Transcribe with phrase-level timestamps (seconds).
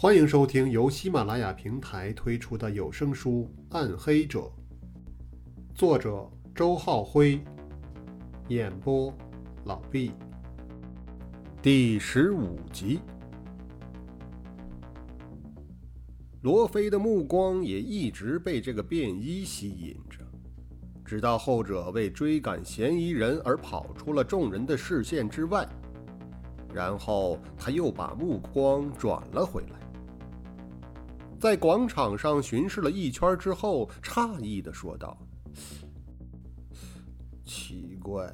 [0.00, 4.38] 欢迎收听由喜马拉雅平台推出的有声书《暗黑者》，
[5.74, 6.24] 作者
[6.54, 7.40] 周浩辉，
[8.46, 9.12] 演播
[9.64, 10.12] 老毕。
[11.60, 13.00] 第十五集，
[16.42, 20.24] 罗非的目光也一直被这个便衣吸引着，
[21.04, 25.68] 直到后者为追赶嫌疑人而跑出了众人的视线之外，
[26.72, 29.87] 然后他又把目光转了回来。
[31.38, 35.16] 在广场上巡视了一圈之后，诧异的说道
[37.46, 38.28] ：“奇怪，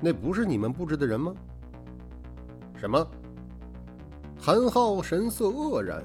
[0.00, 1.34] 那不是你们布置的人吗
[2.80, 3.06] ？”“什么？”
[4.40, 6.02] 韩浩神色愕然。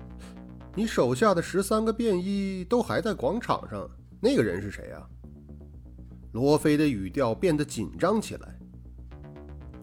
[0.76, 3.88] “你手下的十三个便衣都还在广场上，
[4.20, 5.08] 那个人是谁啊？”
[6.32, 8.54] 罗非的语调变得紧张起来。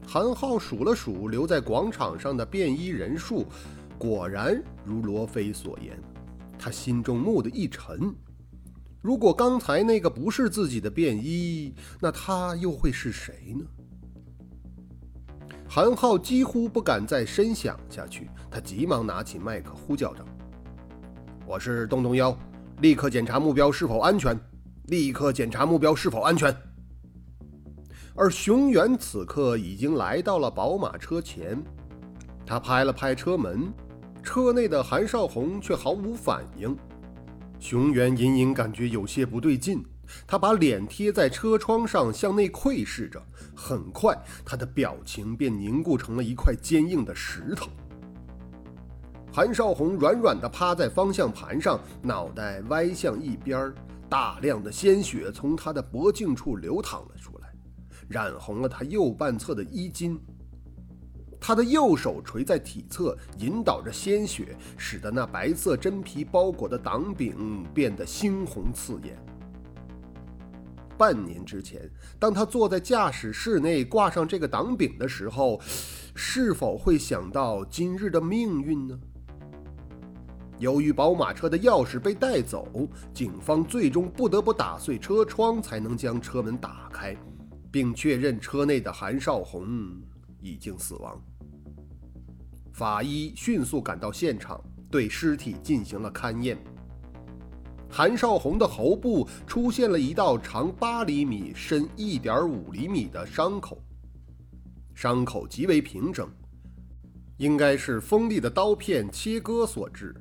[0.05, 3.47] 韩浩数了数留在广场上的便衣人数。
[4.03, 5.97] 果然如罗非所言，
[6.59, 8.13] 他心中蓦地一沉。
[9.01, 13.65] 如果刚才那个不是自己的便衣，那他又会是谁呢？
[15.69, 20.25] 韩浩几乎不敢再深想下去，他急忙拿起麦克呼叫着
[21.47, 22.37] ：“我是洞洞幺，
[22.81, 24.37] 立刻检查目标是否安全！
[24.87, 26.53] 立刻检查目标是否安全！”
[28.15, 31.57] 而熊原此刻已经来到了宝马车前，
[32.45, 33.71] 他拍了拍车门。
[34.23, 36.75] 车内的韩少红却毫无反应，
[37.59, 39.83] 熊原隐隐感觉有些不对劲，
[40.25, 43.21] 他把脸贴在车窗上向内窥视着，
[43.53, 47.69] 很快他的表情便凝固成了一块坚硬的石头。
[49.31, 53.75] 韩少红软软地趴在方向盘上，脑袋歪向一边儿，
[54.07, 57.53] 大量的鲜血从他的脖颈处流淌了出来，
[58.07, 60.19] 染红了他右半侧的衣襟。
[61.45, 69.21] 他的右手垂在体侧，引导着鲜血，使得那白色真皮包裹的挡柄变得猩红刺眼。
[70.97, 71.81] 半年之前，
[72.17, 75.59] 当他坐在驾驶室内挂上这个挡柄的时候，
[76.15, 78.97] 是否会想到今日的命运呢？
[80.59, 87.13] 由于宝马车的钥匙被带走，警方最终不得不打碎车窗才能将车门打开，
[87.69, 89.67] 并确认车内的韩少红
[90.39, 91.21] 已经死亡。
[92.73, 96.57] 法医迅速赶到现场，对尸体进行了勘验。
[97.87, 103.77] 韩少红的喉部出现了一道长八厘米、深一点五厘米的伤口，
[104.95, 106.27] 伤口极为平整，
[107.37, 110.15] 应该是锋利的刀片切割所致。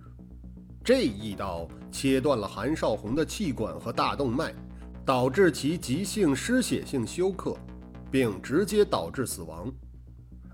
[0.84, 4.54] 这一刀切断了韩少红的气管和大动脉，
[5.06, 7.56] 导致其急性失血性休克，
[8.10, 9.72] 并直接导致死亡。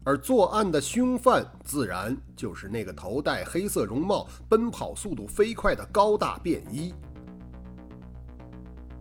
[0.08, 6.94] 而作案的凶犯自然就是那个头戴黑色绒帽、奔跑速度飞快的高大便衣。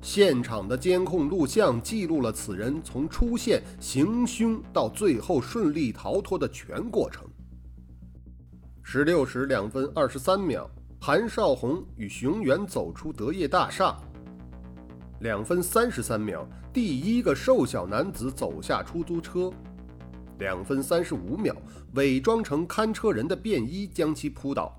[0.01, 7.25] 现场的监控录像记录了此人从出现行凶到最后顺利逃脱的全过程。
[8.83, 10.69] 十六时两分二十三秒，
[10.99, 13.97] 韩少红与熊原走出德业大厦。
[15.21, 19.49] 两分三十三秒，第一个瘦小男子走下出租车。
[20.39, 21.55] 两分三十五秒，
[21.93, 24.71] 伪装成看车人的便衣将其扑倒。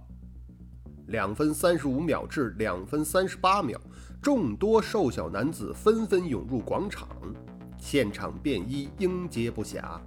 [1.09, 3.81] 两分三十五秒至两分三十八秒，
[4.21, 7.09] 众多瘦小男子纷纷涌入广场，
[7.79, 9.99] 现场便衣应接不暇。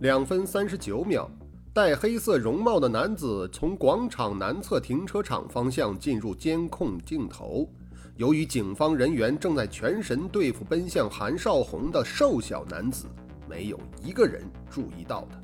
[0.00, 1.30] 两分三十九秒，
[1.72, 7.70] 戴黑色绒帽的男子从广场南侧停车场方向进入监控镜头。
[8.16, 13.06] 由于警方人员正在全神对付奔向韩少红的瘦小男子。
[13.52, 15.38] 没有一个人注意到的。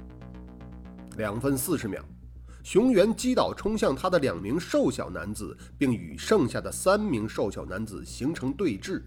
[1.19, 2.01] 两分四十秒，
[2.65, 9.03] 熊原击倒冲向他的两名瘦小男子，并与剩下的三名瘦小男子形成对峙。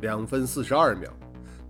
[0.00, 1.12] 两分四十二秒，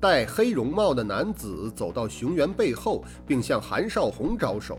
[0.00, 4.78] 戴黑绒帽的男子走到熊原背后，并向韩少红招手。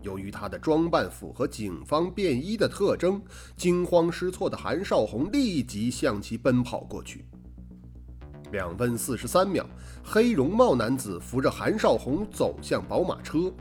[0.00, 3.20] 由于他的装扮符合警方便衣的特征，
[3.58, 7.26] 惊慌失措的韩少红立即向其奔跑过去。
[8.52, 9.66] 两分四十三秒，
[10.04, 13.52] 黑绒帽男子扶着韩少红走向宝马车。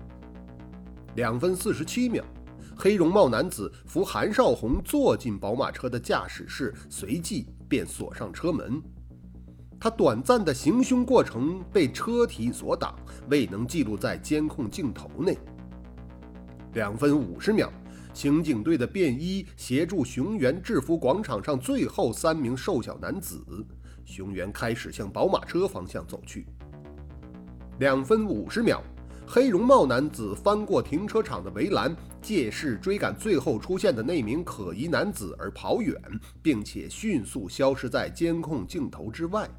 [1.15, 2.23] 两分四十七秒，
[2.75, 8.81] 黑绒帽男子扶韩少红坐进宝马车的驾驶室，随即便锁上车门。
[9.79, 12.95] 他短暂的行凶过程被车体所挡，
[13.29, 15.35] 未能记录在监控镜头内。
[16.73, 17.71] 两分五十秒，
[18.13, 23.43] 刑警队的便衣协助熊原制服广场上最后三名瘦小男子。
[24.05, 26.47] 熊原开始向宝马车方向走去。
[27.79, 28.81] 两分五十秒，
[29.27, 35.99] 黑绒帽男子翻过停车场的围栏，借势追赶最后出现的那名可疑男子而跑远，
[36.41, 39.49] 并且迅速消失在监控镜头之外。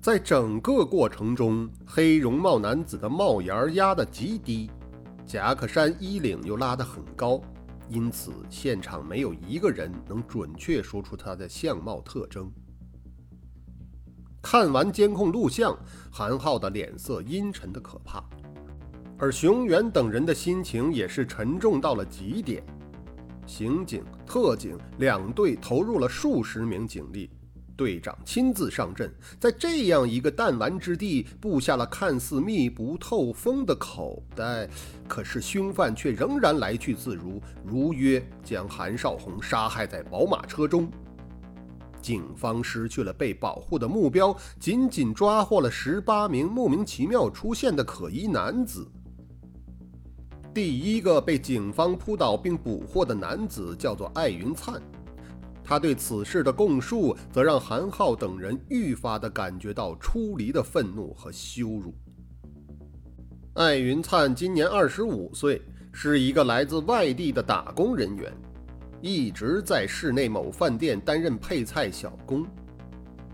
[0.00, 4.70] 在整个过程中，黑绒帽男子的帽檐压得极低，
[5.24, 7.40] 夹克衫衣领又拉得很高，
[7.88, 12.50] 因此现场没有一个人能准确说出他的相貌特征。
[14.40, 15.76] 看完监控录像，
[16.10, 18.22] 韩浩的脸色阴沉的可怕。
[19.18, 22.62] 而熊原等人的心情也是沉重到了极点，
[23.46, 27.30] 刑警、特警两队投入了数十名警力，
[27.76, 29.10] 队长亲自上阵，
[29.40, 34.68] 在这样一个弹丸之地布下了看似密不透风的口袋，
[35.08, 40.90] 可是凶犯却仍然来去自如，如约将韩少红杀害在宝马车中。
[42.06, 48.88] 警方失去了被保护的目标，仅仅抓获了十八名莫名其妙出现的可疑男子。
[50.54, 54.80] 第一个被警方扑倒并捕获的男子叫做艾云灿，
[55.64, 61.92] 他对此事的供述则让韩浩等人愈发的感觉到出离的愤怒和羞辱。
[63.54, 65.60] 艾云灿今年二十五岁，
[65.90, 68.32] 是一个来自外地的打工人员，
[69.00, 72.46] 一直在市内某饭店担任配菜小工。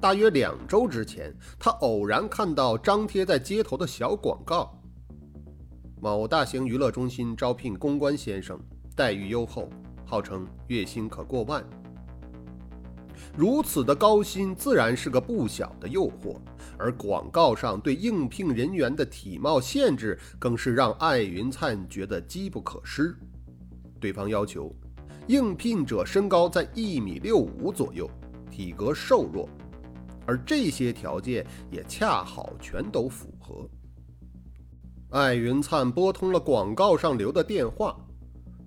[0.00, 4.76] 大约两周之前，他偶然看到张贴在街头的小广告。
[6.00, 8.58] 某大型娱乐中心招聘公关先生，
[8.96, 9.70] 待遇优厚，
[10.04, 11.64] 号称月薪可过万。
[13.36, 16.36] 如此的高薪自然是个不小的诱惑，
[16.76, 23.16] 而广告上对应聘人员的体貌限制，更是让艾云灿觉得机不可失。
[24.00, 24.74] 对方要求
[25.28, 28.10] 应聘者身高在一米六五左右，
[28.50, 29.48] 体格瘦弱，
[30.26, 33.68] 而这些条件也恰好全都符合。
[35.10, 37.96] 艾云灿拨通了广告上留的电话，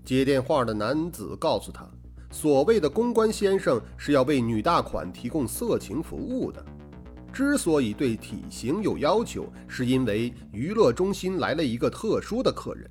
[0.03, 1.89] 接电话的男子告诉他，
[2.31, 6.63] 所谓的公关先生是要为女大款提供色情服务的。
[7.33, 12.89] 之所以对体型有要求，是因为娱乐中心来了一个特殊的客人，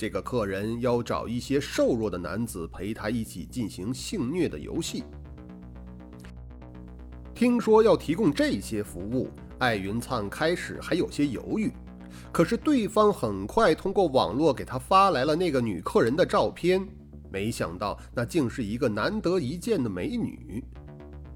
[0.00, 5.04] 这个客人要找一些瘦弱的男子陪他一起进行性虐的游戏。
[7.34, 11.70] 听说要提供这些服务，艾云灿开始还有些犹豫。
[12.32, 16.82] 可是对方很快通过网络给他发来了那个女客人的照片，
[17.30, 20.64] 没想到那竟是一个难得一见的美女。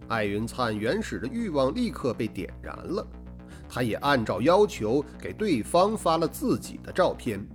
[0.08, 3.06] 艾云灿原始的欲望立刻被点燃了，
[3.68, 7.46] 他也按照要求给对方发了自己的照片。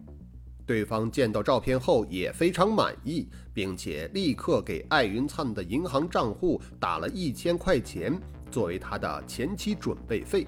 [0.69, 8.15] 对方见到照片后也非常满意，并且立刻给艾云灿的银行账户打了一千块钱
[8.51, 10.45] 作为他的前期准备费。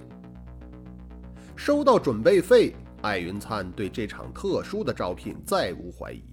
[1.55, 6.23] 收到准备费，艾云灿对这场特殊的招聘再无怀疑。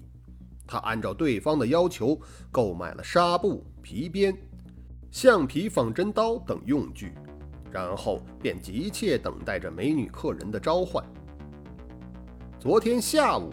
[0.66, 2.20] 他按照对方的要求
[2.52, 4.36] 购买了纱布、皮鞭、
[5.10, 7.14] 橡皮仿真刀等用具，
[7.70, 11.02] 然后便急切等待着美女客人的召唤。
[12.60, 13.50] 昨天下午，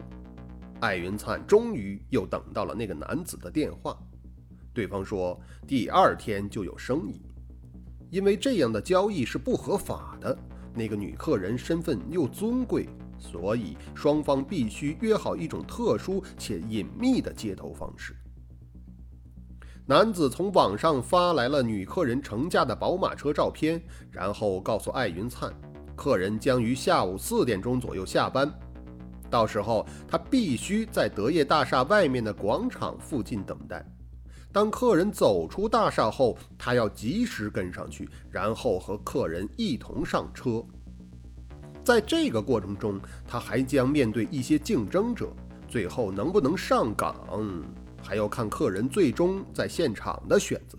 [0.79, 3.97] 艾云灿终于又等到了那个男子的电话。
[4.73, 7.21] 对方说第二天就有生意，
[8.09, 10.37] 因为这样的交易是不合法的。
[10.73, 18.13] 那个女客人身份又尊贵，所以双方必须约好一种特殊且隐秘的接头方式。
[19.87, 25.53] 男子从网上发来了女客人乘驾的宝马车照片，然后告诉艾云灿，
[25.95, 28.51] 客人将于下午四点钟左右下班，
[29.35, 33.85] 到时候他必须在德业大厦外面的广场附近等待。
[34.49, 40.63] 当客人走出大厦后，他要及时跟上去，然后和客人一同上车。
[41.83, 45.27] 在这个过程中，他还将面对一些竞争者，
[45.67, 47.13] 最后能不能上岗，
[48.01, 50.77] 还要看客人最终在现场的选择。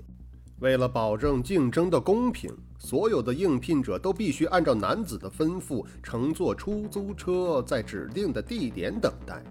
[0.61, 9.43] 为了保证竞争的公平，所有的应聘者都必须按照男子的吩咐乘坐出租车，在指定的地点等待。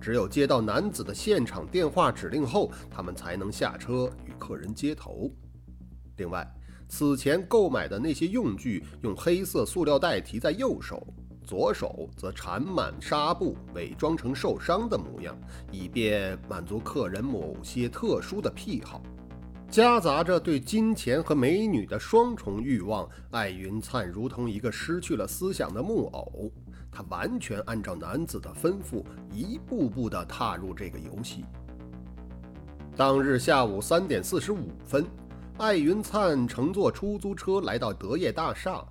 [0.00, 5.30] 只有接到男子的现场电话指令后，他们才能下车与客人接头。
[6.16, 6.48] 另外，
[6.88, 11.06] 此前购买的那些用具用黑色塑料袋提在右手，
[11.44, 15.36] 左手则缠满纱布，伪装成受伤的模样，
[15.70, 19.02] 以便满足客人某些特殊的癖好。
[19.70, 26.50] 夹杂着对金钱和美女的双重欲望，艾云灿如同一个失去了思想的木偶。
[26.90, 31.44] 他完全按照男子的吩咐，一步步地踏入这个游戏。
[32.96, 35.04] 当日下午三点四十五分，
[35.58, 38.82] 艾云灿乘坐出租车来到德业大厦，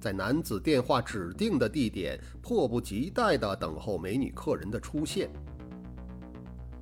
[0.00, 5.28] 在男子电话指定的地点，迫不及待地等候美女客人的出现。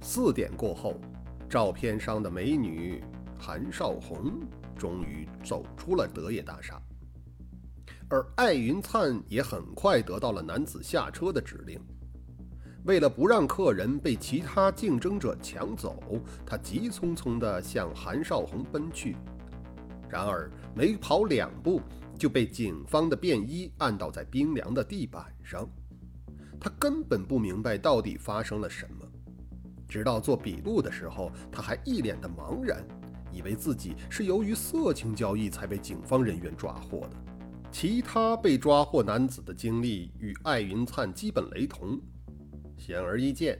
[0.02, 1.00] 四点过后，
[1.48, 3.02] 照片上的美女
[3.40, 4.40] 韩少红
[4.76, 6.80] 终于走出了德业大厦，
[8.08, 11.80] 而艾云灿也很快得到了男子下车的指令。
[12.84, 16.02] 为了不让客人被其他竞争者抢走，
[16.44, 19.16] 他急匆匆地向韩少红奔去。
[20.08, 21.80] 然而，没跑两步。
[22.18, 25.66] 就被警方的便衣按倒在冰凉的地板上，
[26.60, 29.08] 他根本不明白到底发生了什么。
[29.88, 32.86] 直到做笔录的时候，他还一脸的茫然，
[33.32, 37.16] 以为自己是由于色情交易才被警方人员抓获的。
[37.72, 42.00] 其他被抓获男子的经历与艾云灿基本雷同，
[42.76, 43.58] 显而易见。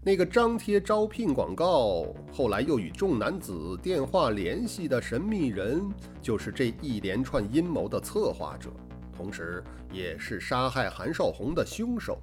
[0.00, 5.82] 那个张贴招聘广告，后来又与众男子电话联系的神秘人，
[6.22, 8.70] 就是这一连串阴谋的策划者，
[9.12, 12.22] 同时也是杀害韩少红的凶手。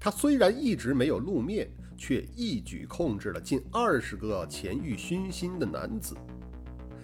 [0.00, 6.16] 他虽然一直没有露面，却一举控制了近二十个前欲熏心的男子。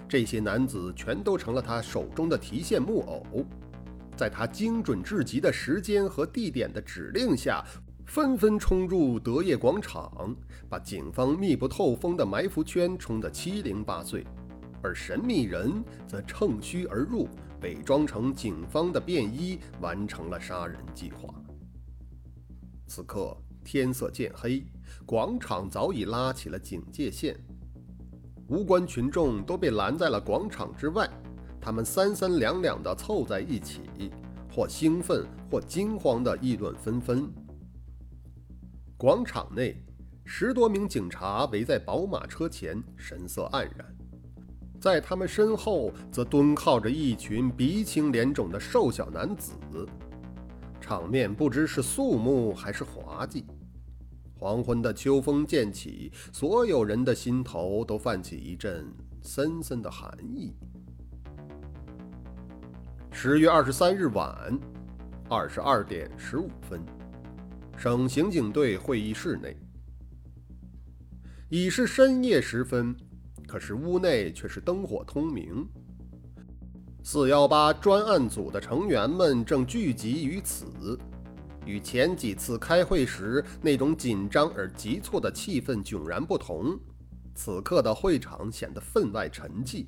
[0.09, 3.47] 这些男子全都成了他手中的提线木偶，
[4.17, 7.65] 在他精准至极的时间和地点的指令下。
[8.07, 10.35] 纷纷冲入德业广场，
[10.69, 14.27] 把警方密不透风的埋伏圈冲得七零八碎，
[14.83, 17.29] 而神秘人则趁虚而入，
[17.63, 21.33] 伪装成警方的便衣，完成了杀人计划。
[22.89, 24.67] 此刻天色渐黑，
[25.11, 27.37] 广场早已拉起了警戒线，
[28.47, 31.11] 无关群众都被拦在了广场之外，
[31.61, 33.81] 他们三三两两地凑在一起，
[34.55, 37.29] 或兴奋，或惊慌地议论纷纷。
[38.97, 39.85] 广场内，
[40.25, 43.85] 十多名警察围在宝马车前，神色黯然。
[44.81, 49.55] 在他们身后，则蹲靠着一群鼻青脸肿的瘦小男子。
[50.81, 53.45] 场面不知是肃穆还是滑稽。
[54.41, 60.57] 黄昏的秋风渐起，所有人的心头都泛起一阵森森的寒意。
[63.13, 64.59] 十月二十三日晚，
[65.29, 66.81] 二十二点十五分。
[67.77, 69.55] 省刑警队会议室内，
[71.51, 72.97] 已是深夜时分，
[73.47, 75.69] 可是屋内却是灯火通明。
[77.03, 80.99] 四幺八专案组的成员们正聚集于此，
[81.67, 86.79] 与前几次开会时那种紧张而急促的气氛迥然不同。
[87.35, 89.87] 此刻的会场显得分外沉寂。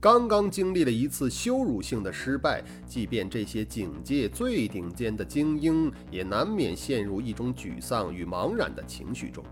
[0.00, 9.44] 刚刚经历了一次羞辱性的失败，即便这些警界最顶尖的精英，也难免陷入一种沮丧与茫然的情绪中。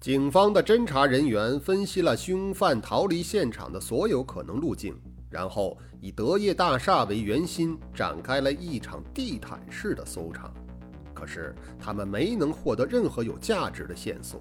[0.00, 4.94] 警方的侦查人员分析了凶犯逃离现场的所有可能路径，
[5.28, 10.52] 然后以德业大厦为圆心，展开了一场地毯式的搜查。
[11.12, 14.40] 可是，他们没能获得任何有价值的线索。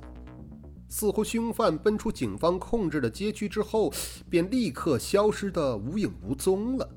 [0.87, 3.91] 似乎凶犯奔出警方控制的街区之后，
[4.29, 6.87] 便立刻消失得无影无踪了。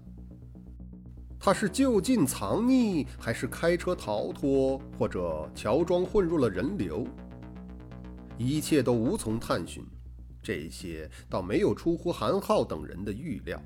[1.40, 7.06] 他是就近藏匿，还是开车逃脱，或者乔装混入了人流？
[8.36, 9.82] 一切都无从探寻。
[10.42, 13.60] 这些倒没有出乎韩浩等人的预料。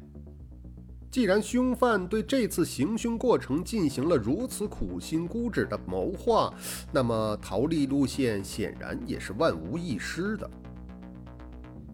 [1.12, 6.50] 既然凶犯对这次行凶过程进行了如此苦心孤诣的谋划，
[6.90, 10.50] 那么逃离路线显然也是万无一失的。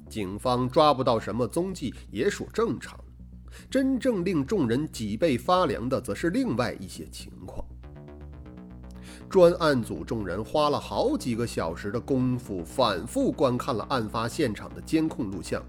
[0.08, 2.96] 警方抓不到什么踪迹也属正常，
[3.68, 7.66] 真正令众人脊背发凉的，则是另外一些情况。
[9.28, 15.60] 专案组众人花了好几个小时的功夫，反复观看了案发现场的监控录像。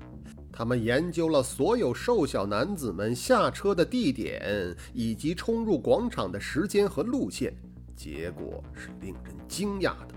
[0.60, 7.56] 他们研究了所有瘦小男子们下车的地点，以及冲入广场的时间和路线，
[7.96, 10.10] 结果是令人惊讶的。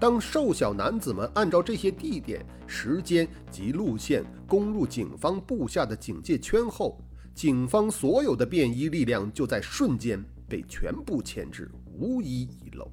[0.00, 6.98] 当瘦小男子们按照这些地点、时间及路线攻入警方布下的警戒圈后，
[7.34, 12.90] 警方所有的便衣力量就在瞬间被全部牵制，无一遗漏。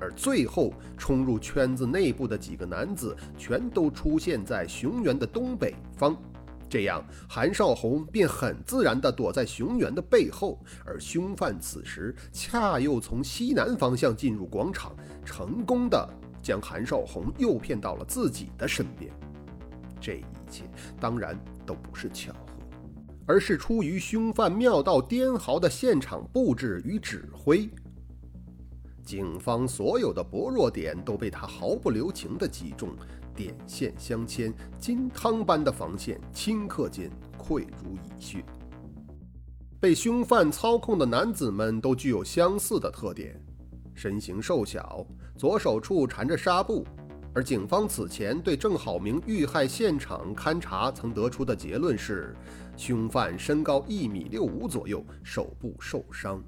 [0.00, 6.16] 而最后冲入圈子内部的几个男子，全都出现在熊原的东北方，
[6.68, 16.08] 这样韩少红便很自然地躲在熊原的背后，而凶犯此时恰又从西南方向进入广场，成功的
[16.42, 19.12] 将韩少红诱骗到了自己的身边。
[20.00, 20.64] 这一切
[20.98, 22.38] 当然都不是巧合，
[23.26, 27.68] 而是出于凶犯妙到颠毫的现场布置与指挥。
[29.10, 32.90] 警方所有的薄弱点都被他毫不留情地击中，
[33.34, 38.44] 点线相牵，金汤般的防线顷刻间溃如蚁穴。
[39.80, 43.34] 被凶犯操控的男子们都具有相似的特点：
[43.94, 45.04] 身形瘦小，
[45.36, 46.86] 左手处缠着纱布。
[47.34, 52.32] 而警方此前对郑好明遇害现场勘查曾得出的结论是，
[52.76, 56.40] 凶犯身高一米六五左右，手部受伤。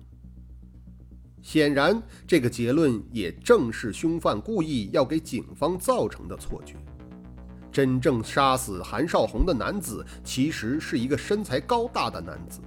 [1.42, 6.76] 显然，这个结论也正是凶犯故意要给警方造成的错觉。
[7.70, 12.60] 真正杀死韩少红的男子，其实是一个身材高大的男子。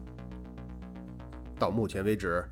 [1.58, 2.44] 到目前为止，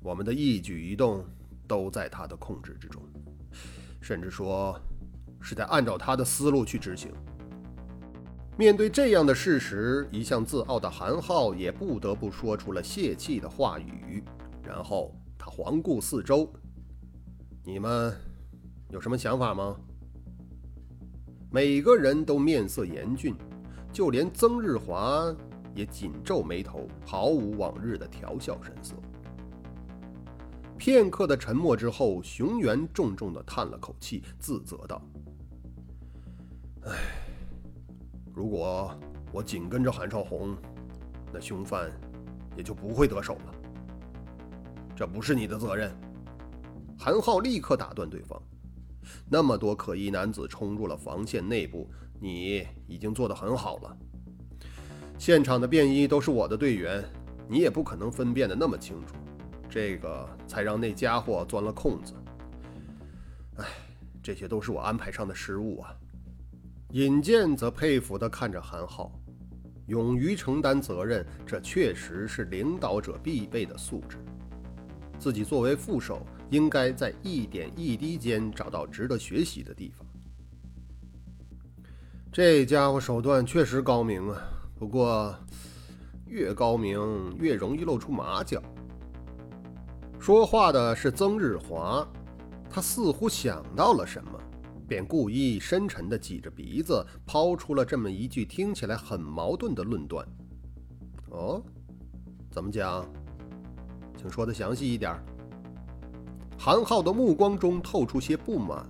[0.00, 1.24] 我们的一举一动
[1.66, 3.02] 都在他的控制之中，
[4.00, 4.80] 甚至说。
[5.44, 7.10] 是在按照他的思路去执行。
[8.56, 14.22] 面对这样的事实，一向自傲的韩浩也不得不说出了泄气的话语。
[14.62, 15.12] 然后
[15.44, 16.48] 他环顾四周
[17.66, 18.14] ：“你们
[18.90, 19.76] 有什么想法吗？”
[21.50, 23.34] 每个人都面色严峻，
[23.92, 25.34] 就连曾日华
[25.74, 28.94] 也紧皱眉头，毫无往日的调笑神色。
[30.78, 35.02] 片刻的沉默之后，熊原重重的叹了口气，自责道。
[36.84, 36.92] 唉，
[38.32, 38.96] 如果
[39.32, 40.56] 我紧跟着韩少红，
[41.32, 41.90] 那凶犯
[42.56, 43.51] 也就不会得手了。
[45.02, 45.92] 这不是你的责任。
[46.96, 48.40] 韩浩立刻打断对方
[49.28, 51.90] ：“那么多可疑男子冲入了防线内部，
[52.20, 53.96] 你已经做得很好了。
[55.18, 57.02] 现场的便衣都是我的队员，
[57.48, 59.16] 你也不可能分辨得那么清楚，
[59.68, 62.14] 这个才让那家伙钻了空子。
[63.56, 63.66] 唉，
[64.22, 65.92] 这些都是我安排上的失误啊。”
[66.94, 69.10] 尹健则佩服地看着韩浩，
[69.88, 74.16] 勇于承担责任，这确实是领导者必备的素质。
[75.22, 80.04] 自己作为副手，应该在一点一滴间找到值得学习的地方。
[82.32, 84.42] 这家伙手段确实高明啊，
[84.76, 85.32] 不过
[86.26, 86.98] 越高明
[87.38, 88.60] 越容易露出马脚。
[90.18, 92.04] 说话的是曾日华，
[92.68, 94.32] 他似乎想到了什么。
[94.88, 100.26] 便故意深沉地挤着鼻子，抛出了这么一句听起来很矛盾的论断。
[101.30, 101.62] 哦，
[102.50, 103.08] 怎么讲？
[104.22, 105.12] 请说的详细一点。
[106.56, 108.86] 韩浩的目光中透出些不满，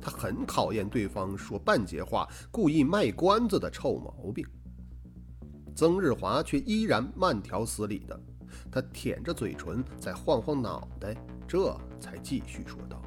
[0.00, 4.44] 他很讨厌对方说半截话、故意卖关子的臭毛病。
[5.76, 8.20] 曾日华却依然慢条斯理的，
[8.68, 13.00] 他舔着嘴唇，再晃晃脑袋，这才继续说道。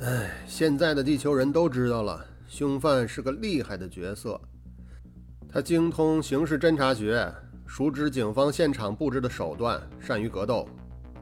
[0.00, 4.40] 哎，现在的地球人都知道了，凶犯是个厉害的角色。
[5.48, 7.32] 他精通刑事侦查学，
[7.66, 10.68] 熟知警方现场布置的手段，善于格斗，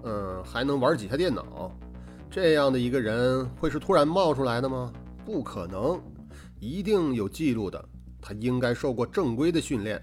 [0.02, 1.70] 嗯，还能玩几下电脑。
[2.30, 4.92] 这样的一个人会是突然冒出来的吗？
[5.24, 6.00] 不可能，
[6.60, 7.82] 一定有记录的。
[8.20, 10.00] 他应该受过正规的训练。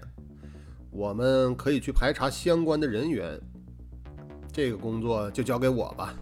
[0.90, 3.40] 我们可以去排查相关的人员，
[4.52, 6.14] 这个工作就交给我吧。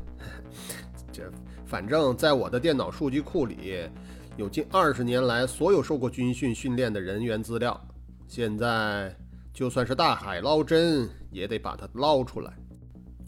[1.12, 1.22] 这。
[1.66, 3.90] 反正，在我的电脑数据库里，
[4.38, 7.78] 有近二十年来所有受过军训训练的人员资料。
[8.26, 9.14] 现在，
[9.59, 12.57] 就算是大海捞针，也得把它捞出来。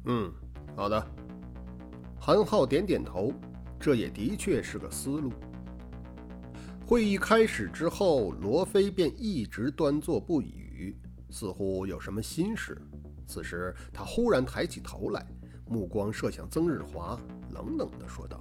[0.04, 0.32] 嗯，
[0.76, 1.04] 好的。
[2.20, 3.32] 韩浩点点头，
[3.80, 5.32] 这也的确是个思路。
[6.86, 10.96] 会议开始之后，罗非便一直端坐不语，
[11.30, 12.80] 似乎有什么心事。
[13.26, 15.26] 此时，他忽然抬起头来。
[15.66, 18.40] 目光射向曾日华，冷冷地说道：“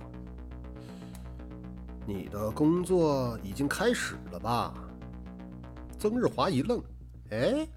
[2.05, 4.75] 你的工作已经开始了吧？”
[5.97, 6.79] 曾日华一愣
[7.31, 7.67] ：“哎，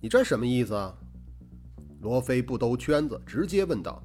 [0.00, 0.94] 你这什么意思？”啊？”
[2.00, 4.02] 罗非不兜圈子，直接问道：“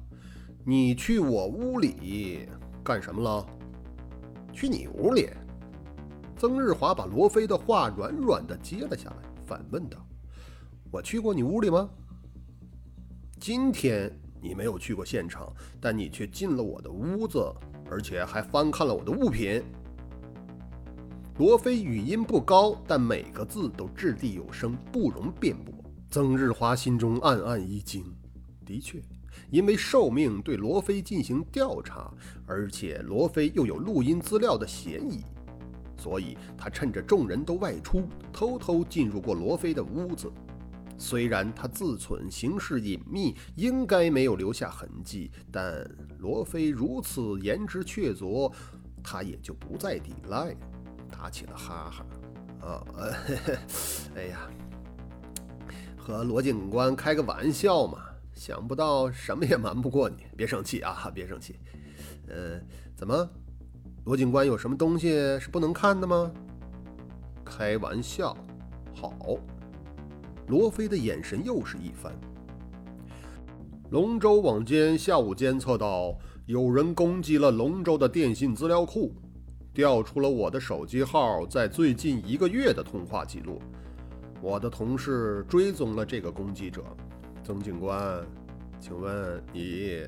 [0.64, 2.48] 你去我屋里
[2.84, 3.46] 干什么了
[4.52, 5.30] ？”“去你屋里？”
[6.36, 9.96] 曾日华把罗非的话软软的接了下来，反问道
[10.92, 11.88] ：“我去过你屋里吗？”
[13.40, 14.12] 今天。
[14.38, 17.52] 你没有去过现场，但你却进了我的屋子，
[17.90, 19.60] 而且还翻看了我的物品。
[21.38, 25.74] 罗非语音不高，但每个字都掷地有声，不容辩驳。
[26.16, 28.02] 曾日华心中暗暗一惊，
[28.64, 29.02] 的确，
[29.50, 32.10] 因为受命对罗非进行调查，
[32.46, 35.22] 而且罗非又有录音资料的嫌疑，
[35.98, 40.32] 所以他趁着众人都外出，偷偷进入过罗非的屋子。
[40.96, 45.86] 虽然他自忖行事隐秘，应该没有留下痕迹，但
[46.18, 48.50] 罗非如此言之确凿，
[49.04, 50.56] 他也就不再抵赖，
[51.10, 52.06] 打起了哈哈。
[52.66, 52.82] 啊，
[54.16, 54.48] 哎呀，
[56.06, 57.98] 和罗警官开个玩笑嘛，
[58.32, 61.56] 想不到什么也瞒不过你，别生气啊，别生气。
[62.28, 62.60] 呃，
[62.94, 63.28] 怎么，
[64.04, 66.30] 罗警官有什么东西是不能看的吗？
[67.44, 68.36] 开玩笑。
[68.94, 69.16] 好。
[70.46, 72.16] 罗非的眼神又是一番。
[73.90, 76.16] 龙州网监下午监测到
[76.46, 79.12] 有人攻击了龙州的电信资料库，
[79.74, 83.60] 调出了我的手机号在最近一个月的通话记录。
[84.40, 86.84] 我的同事追踪了这个攻击者。
[87.42, 88.26] 曾警官，
[88.80, 90.02] 请问你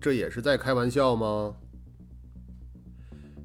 [0.00, 1.54] 这也是在开玩笑吗？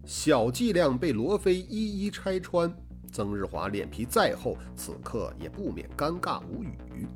[0.05, 2.73] 小伎俩被罗非一一拆穿，
[3.11, 7.07] 曾日华脸皮再厚，此刻也不免尴尬无语。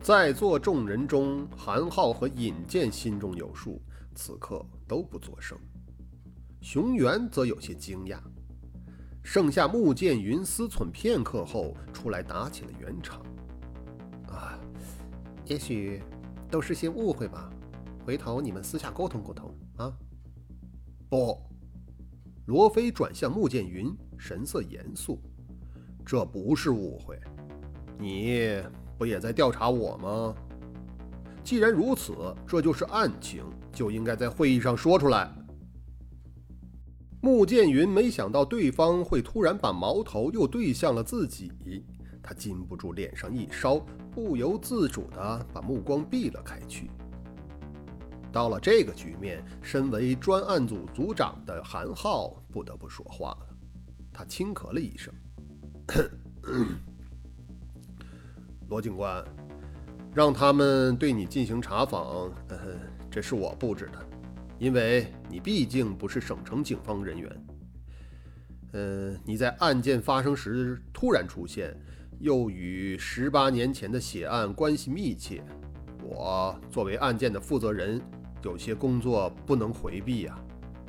[0.00, 3.80] 在座众人中，韩浩和尹健心中有数，
[4.14, 5.58] 此刻都不作声。
[6.60, 8.18] 熊原则有些惊讶，
[9.22, 13.20] 剩下穆剑云思忖片刻后，出来打起了圆场。
[14.28, 14.58] 啊，
[15.44, 16.02] 也许
[16.50, 17.50] 都是些误会吧，
[18.04, 19.92] 回头你们私下沟通沟通啊。
[21.08, 21.38] 不，
[22.46, 25.20] 罗非转向穆剑云，神色严肃
[26.04, 27.18] ：“这不是误会，
[27.98, 28.62] 你。”
[29.00, 30.34] 不也在调查我吗？
[31.42, 35.32] 既然如此，这就是案情，就应该在会议上说出来。
[37.22, 41.52] 穆剑云没想到对方会突然把矛头又对向了自己，
[42.22, 43.78] 他禁不住脸上一烧，
[44.10, 46.90] 不由自主地把目光避了开去。
[48.32, 53.48] 到了这个局面，身为专案组组长的韩浩不得不说话了，
[54.12, 55.12] 他轻咳了一声。
[58.70, 59.22] 罗警官，
[60.14, 62.30] 让他们对你进行查访，
[63.10, 63.98] 这是我布置的，
[64.60, 67.44] 因为你毕竟不是省城警方人员。
[68.72, 71.74] 呃，你在案件发生时突然出现，
[72.18, 75.42] 又与十八年前的血案关系密切，
[76.04, 77.98] 我作为案件的负责人，
[78.44, 80.38] 有些工作不能回避呀。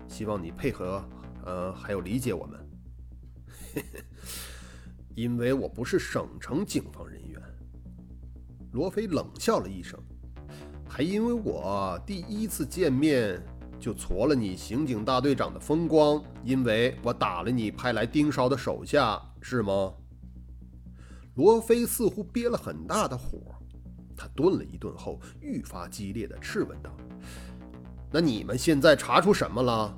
[0.05, 1.01] 希望你配合，
[1.45, 2.59] 呃，还有理解我们。
[5.15, 7.41] 因为我不是省城警方人员。
[8.73, 9.97] 罗非冷笑了一声，
[10.87, 13.41] 还因为我第一次见面
[13.81, 19.91] 就挫了你刑警大队长的风光，因为我打了你派来盯梢的手下，是吗？
[21.35, 23.39] 罗非似乎憋了很大的火，
[24.15, 26.95] 他顿了一顿后，愈发激烈的质问道
[28.13, 29.97] ：“那你们现在查出什么了？”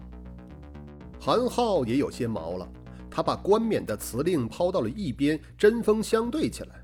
[1.20, 2.68] 韩浩也有些毛了，
[3.12, 6.84] 他把冠冕的辞令抛到了一边，针锋相对起来。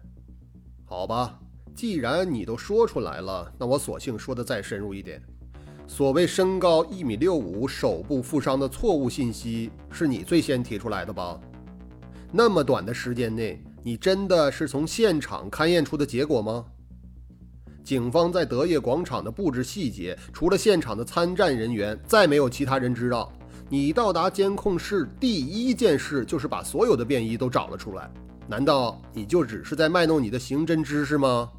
[0.85, 1.39] 好吧。
[1.75, 5.23] 既然你都说出来了，那我索性说的再深入一点。
[5.89, 11.41] 所谓身高一米六五、手部负伤的错误信息，是你最先提出来的吧？
[12.31, 16.63] 那么短的时间内，你真的是从现场勘验出的结果吗？
[17.83, 23.33] 警方在德业广场的布置细节，除了现场的参战人员，再没有其他人知道。
[23.67, 28.07] 你到达监控室第一件事就是把所有的便衣都找了出来。
[28.47, 31.49] 难道你就只是在卖弄你的刑侦知识吗？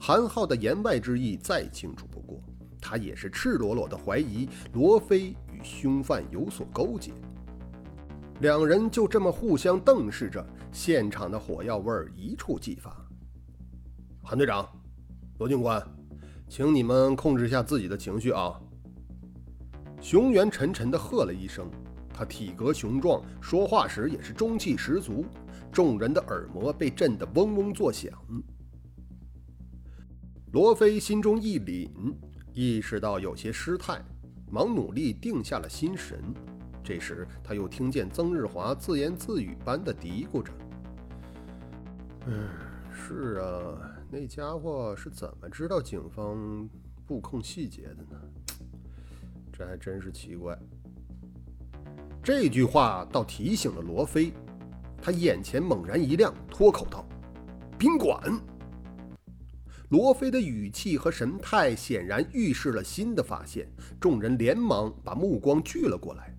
[0.00, 2.40] 韩浩的言外之意再清楚不过，
[2.80, 7.12] 他也是赤裸裸的怀疑罗非与凶犯有所勾结。
[8.40, 12.96] 两人就这么互相瞪视着，现场的火药味儿一触即发。
[14.22, 14.66] 韩队长，
[15.38, 15.84] 罗警官，
[16.48, 18.58] 请你们控制一下自己的情绪啊！
[20.00, 21.68] 熊原沉沉地喝了一声，
[22.14, 25.26] 他体格雄壮，说话时也是中气十足，
[25.72, 28.12] 众人的耳膜被震得嗡嗡作响。
[30.52, 31.90] 罗非心中一凛，
[32.54, 34.02] 意识到有些失态，
[34.50, 36.18] 忙努力定下了心神。
[36.82, 40.50] 这时，他又听见曾日华自言自语般的嘀咕着
[42.24, 42.48] ：“嗯，
[42.90, 46.66] 是啊，那家伙是怎么知道警方
[47.04, 48.18] 布控细节的呢？
[49.52, 50.58] 这还真是奇怪。”
[52.24, 54.32] 这句话倒提醒了罗非，
[55.02, 57.06] 他眼前猛然一亮，脱口道
[57.78, 58.18] ：“宾馆。”
[59.90, 63.66] 罗非的语气和神态显然预示了新的发现，
[63.98, 66.36] 众人连忙把目光聚了过来，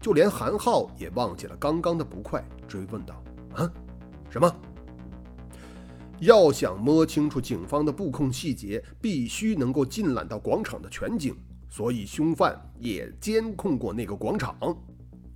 [0.00, 3.22] 就连韩浩也忘记了刚刚的不快，追问道
[3.54, 3.72] ：“啊，
[4.28, 4.52] 什么？
[6.18, 11.36] 要想摸清楚警方的布控细节，必须能够尽览到广场的全景，
[11.68, 14.56] 所以凶犯也监控过那个广场。”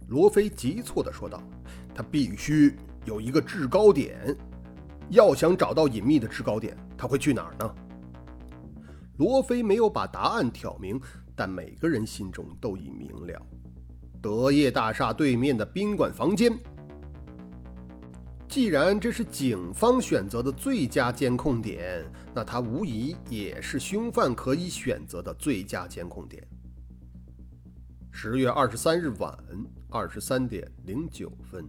[0.09, 1.40] 罗非急促地说道
[1.94, 4.37] ：“他必须有一个制高点。”
[5.12, 7.75] 要想找到隐秘的制高点，他会去哪儿呢？
[9.18, 10.98] 罗非没有把答案挑明，
[11.37, 13.46] 但每个人心中都已明了：
[14.22, 16.59] 德业大厦对面的宾馆房间。
[18.48, 26.42] 既然这是警方选择的最佳监控点，那它无疑也是凶犯可以选择的最佳监控点。
[28.11, 29.38] 十月二十三日晚
[29.90, 31.68] 二十三点零九分，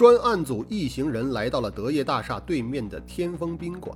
[0.00, 3.94] 专案组一行人来到了德业大厦对面的天丰宾馆。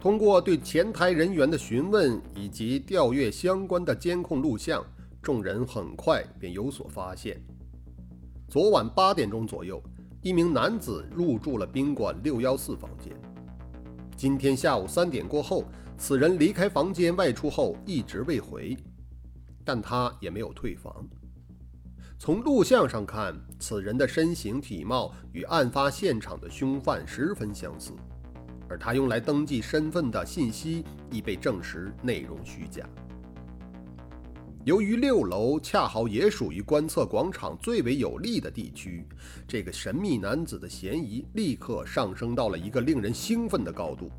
[0.00, 4.86] 通过对前台人员的询问以及调阅相关的监控录像，
[5.20, 7.44] 众人很快便有所发现。
[8.46, 9.82] 昨晚八点钟左右，
[10.22, 13.12] 一名男子入住了宾馆六幺四房间。
[14.16, 15.64] 今天下午三点过后，
[15.98, 18.76] 此人离开房间外出后一直未回，
[19.64, 21.04] 但他也没有退房。
[22.16, 27.92] 从录像上看，此人的身形体貌与案发现场的凶犯十分相似。
[28.68, 32.84] 而他用来登记身份的信息已被证实内容虚假。
[34.64, 39.06] 由于六楼恰好也属于观测广场最为有利的地区，
[39.46, 44.10] 这个神秘男子的嫌疑立刻上升到了一个令人兴奋的高度。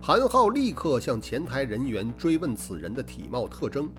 [0.00, 3.90] 韩浩立刻向前台人员追问此人的体貌特征。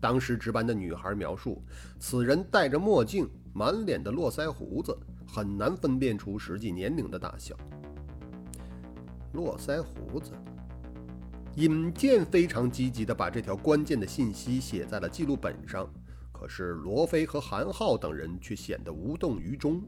[0.00, 1.62] 当时值班的女孩描述，
[1.98, 4.96] 此人戴着墨镜，满脸的络腮胡子。
[5.28, 7.56] 很难分辨出实际年龄的大小。
[9.32, 10.30] 络腮胡子，
[11.56, 15.86] 尹健非常积极地把这条关键的信息写在了记录本上，
[16.32, 19.82] 可是罗非和韩浩等人却显得无动于衷。